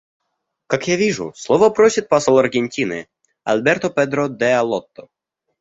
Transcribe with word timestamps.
Как 0.65 0.87
я 0.87 0.95
вижу, 0.95 1.31
слова 1.35 1.69
просит 1.69 2.09
посол 2.09 2.39
Аргентины 2.39 3.07
Альберто 3.43 3.91
Педро 3.91 4.29
д'Алотто. 4.29 5.09